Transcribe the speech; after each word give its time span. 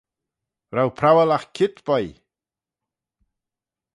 R'ou 0.75 0.89
prowal 0.97 1.33
agh 1.35 1.47
keayrt, 1.55 1.77
boy? 1.87 2.05